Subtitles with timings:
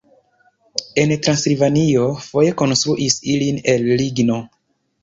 [1.01, 4.43] En Transilvanio foje konstruis ilin el ligno.